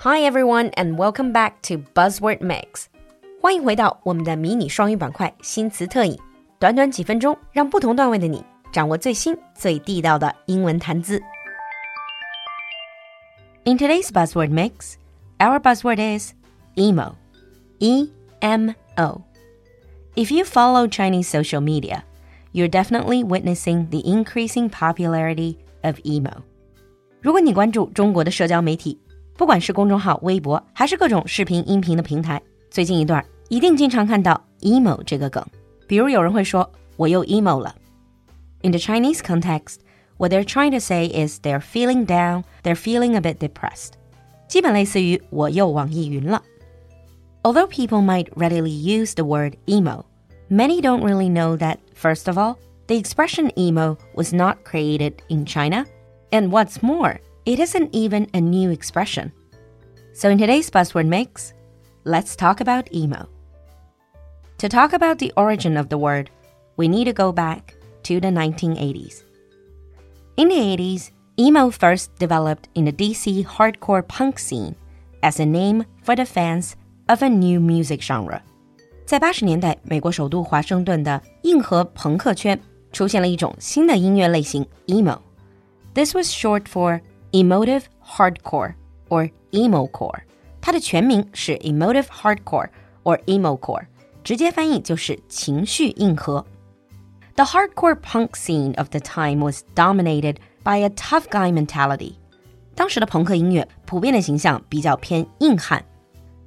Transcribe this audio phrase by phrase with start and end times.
[0.00, 2.86] Hi everyone and welcome back to Buzzword Mix。
[3.40, 6.18] 欢迎回到我们的迷你双语板块新词特饮。
[6.58, 11.20] 短短几分钟，让不同段位的你掌握最新最地道的英文谈资。
[13.64, 14.94] In today's buzzword mix,
[15.38, 16.32] our buzzword is
[16.76, 17.14] emo.
[17.78, 19.22] E M O.
[20.14, 22.04] If you follow Chinese social media,
[22.52, 26.42] you're definitely witnessing the increasing popularity of emo.
[27.20, 28.98] 如果你关注中国的社交媒体，
[29.37, 35.45] 不管是公众号、微博，还是各种视频、音频的平台，最近一段一定经常看到 emo 这个梗。
[35.87, 37.65] 比如有人会说：“我又 emo
[38.61, 39.77] In the Chinese context,
[40.17, 43.93] what they're trying to say is they're feeling down, they're feeling a bit depressed.
[44.47, 46.43] 基本类似于“我又网抑云了”。
[47.43, 50.03] Although people might readily use the word emo,
[50.49, 55.45] many don't really know that, first of all, the expression emo was not created in
[55.45, 55.85] China.
[56.29, 59.32] And what's more, it isn't even a new expression.
[60.12, 61.52] So in today's buzzword mix,
[62.04, 63.28] let's talk about emo.
[64.58, 66.30] To talk about the origin of the word,
[66.76, 69.22] we need to go back to the 1980s.
[70.36, 74.74] In the 80s, emo first developed in the DC hardcore punk scene
[75.22, 76.76] as a name for the fans
[77.08, 78.40] of a new music genre.
[79.04, 82.58] 在八十年代，美国首都华盛顿的硬核朋克圈
[82.92, 87.00] 出现了一种新的音乐类型 emo。This was short for
[87.32, 88.74] emotive hardcore
[89.08, 90.20] or emo core。
[90.60, 92.68] 它的全名是 emotive hardcore
[93.04, 93.86] or emo core，
[94.24, 96.44] 直接翻译就是情绪硬核。
[97.36, 102.14] The hardcore punk scene of the time was dominated by a tough guy mentality。
[102.74, 105.84] 当时的朋克音乐普遍的形象比较偏硬汉。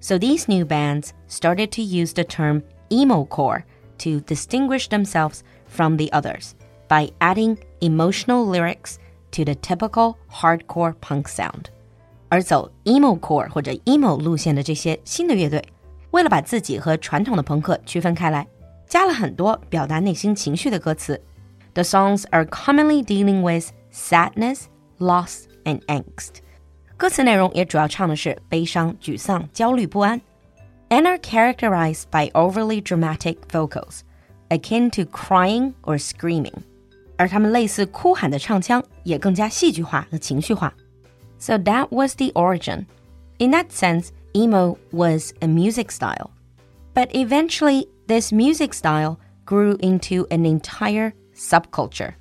[0.02, 3.64] So these new bands started to use the term emo core
[4.00, 6.52] to distinguish themselves from the others
[6.88, 8.96] by adding emotional lyrics
[9.34, 11.66] to the typical hardcore punk sound。
[12.30, 15.64] 而走 emo core 或者 emo 路线的这些新的乐队，
[16.12, 18.48] 为了把自己和传统的朋克区分开来，
[18.88, 21.20] 加了很多表达内心情绪的歌词。
[21.74, 24.66] The songs are commonly dealing with sadness,
[25.00, 26.42] loss, and angst。
[26.98, 30.22] 歌词内容也主要唱的是悲伤、沮丧、焦虑不安，
[30.90, 34.02] and are characterized by overly dramatic vocals,
[34.50, 36.54] akin to crying or screaming。
[37.18, 40.74] 而他们类似哭喊的唱腔也更加戏剧化和情绪化。
[41.38, 42.86] So that was the origin.
[43.38, 46.32] In that sense, emo was a music style.
[46.94, 52.14] But eventually, this music style grew into an entire subculture.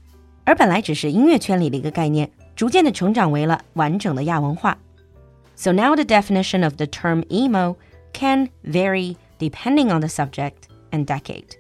[0.45, 4.79] 而本来只是音乐圈里的一个概念，逐渐的成长为了完整的亚文化。
[5.57, 7.77] So now the definition of the term emo
[8.13, 11.57] can vary depending on the subject and decade.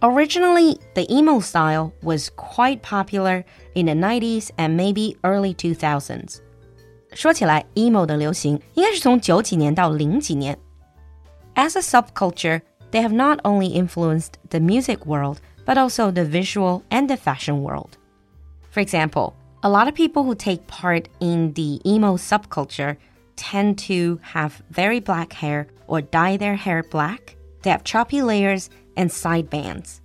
[0.00, 3.44] Originally, the emo style was quite popular
[3.74, 6.40] in the 90s and maybe early 2000s.
[7.14, 10.58] 说起来，emo 的流行应该是从九几年到零几年。
[11.54, 17.06] As a subculture, they have not only influenced the music world, but also the visual and
[17.06, 17.90] the fashion world.
[18.70, 22.96] For example, a lot of people who take part in the emo subculture
[23.36, 27.36] tend to have very black hair or dye their hair black.
[27.62, 29.99] They have choppy layers and side bangs。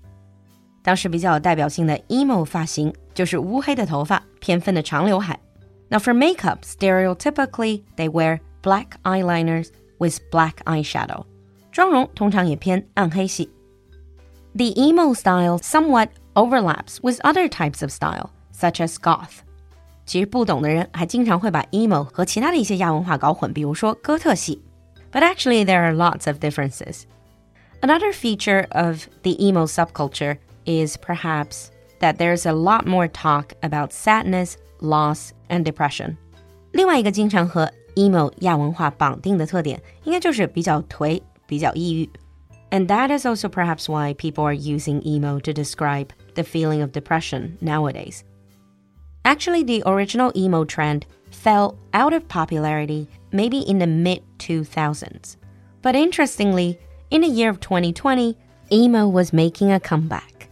[0.84, 5.38] 当时比较有代表性的 emo 发型就是乌黑的头发、偏分的长刘海。
[5.88, 11.24] Now for makeup, stereotypically they wear black eyeliners with black eyeshadow。
[11.70, 13.50] 妆容通常也偏暗黑系。
[14.54, 19.40] The emo style somewhat overlaps with other types of style, such as goth.
[20.04, 24.60] 其实不懂的人还经常会把 emo 和其他的一些亚文化搞混，比如说哥特系。
[25.12, 27.02] But actually, there are lots of differences.
[27.81, 33.91] Another feature of the emo subculture is perhaps that there's a lot more talk about
[33.91, 36.17] sadness, loss, and depression.
[36.71, 42.09] 另外一个经常和 emo 亚文化绑定的特点，应该就是比较颓、比较抑郁。
[42.69, 47.57] And that is also perhaps why people are using emo to describe the feeling of depression
[47.61, 48.23] nowadays.
[49.23, 55.37] Actually, the original emo trend fell out of popularity maybe in the mid 2000s.
[55.81, 56.77] But interestingly,
[57.12, 58.34] in the year of 2020,
[58.72, 60.48] emo was making a comeback.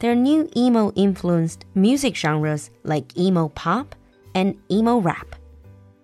[0.00, 3.94] Their new emo influenced music genres like emo pop
[4.32, 5.36] and emo rap.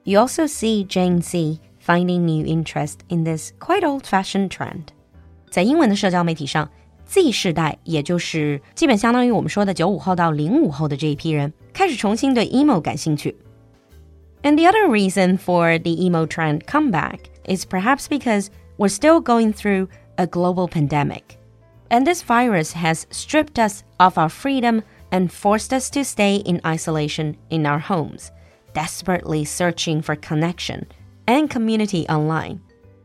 [0.05, 4.89] You also see Gen Z finding new interest in this quite old-fashioned trend.
[5.49, 6.69] 在英文的社交媒体上
[7.07, 13.36] ，Z 世代，也就是基本相当于我们说的九五后到零五后的这一批人，开始重新对 emo 感兴趣。
[14.44, 19.90] And the other reason for the emo trend comeback is perhaps because we're still going through
[20.18, 21.38] a global pandemic.
[21.90, 26.62] And this virus has stripped us of our freedom and forced us to stay in
[26.66, 28.31] isolation in our homes,
[28.74, 30.86] desperately searching for connection
[31.28, 32.62] and community online,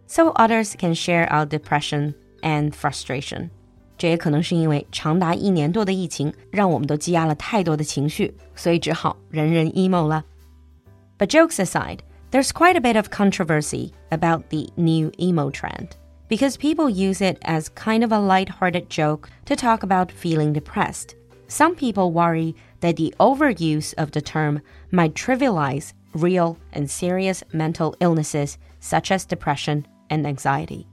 [0.07, 3.51] so others can share our depression and frustration.
[3.99, 10.25] 这也可能是因为长达一年多的疫情，让我们都积压了太多的情绪，所以只好人人 emo 了。
[11.19, 12.01] But jokes aside,
[12.33, 15.91] there's quite a bit of controversy about the new emo trend
[16.29, 21.15] because people use it as kind of a light-hearted joke to talk about feeling depressed.
[21.47, 24.61] Some people worry that the overuse of the term
[24.91, 30.87] might trivialize real and serious mental illnesses such as depression and anxiety.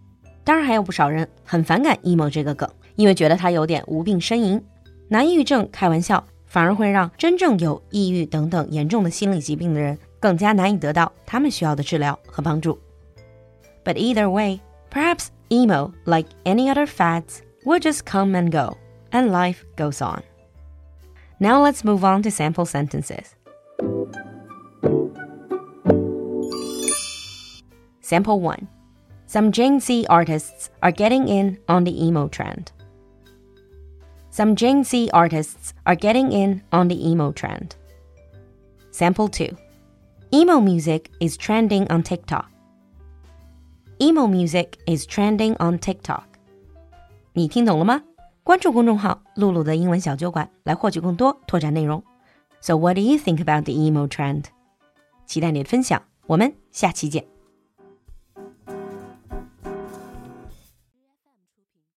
[0.44, 4.64] 当然，还有不少人很反感 emo 这个梗， 因为觉得它有点无病呻吟，
[5.08, 12.78] 拿抑郁症开玩笑，反而会让真正有抑郁等等严重的心理疾病的人更加难以得到他们需要的治疗和帮助。
[13.84, 14.60] But either way,
[14.92, 18.78] perhaps emo, like any other fads, will just come and go,
[19.12, 20.22] and life goes on.
[21.40, 23.36] Now let's move on to sample sentences.
[28.02, 28.68] Sample 1.
[29.26, 32.72] Some Gen Z artists are getting in on the emo trend.
[34.36, 37.76] Some Gen Z artists are getting in on the emo trend.
[38.92, 39.56] Sample 2.
[40.32, 42.46] Emo music is trending on TikTok.
[44.00, 46.24] Emo music is trending on TikTok.
[47.34, 48.04] 你听懂了吗？
[48.44, 52.04] 关注公众号“露露的英文小酒馆”来获取更多拓展内容。
[52.62, 54.46] So what do you think about the emo trend？
[55.26, 57.26] 期待你的分享，我们下期见。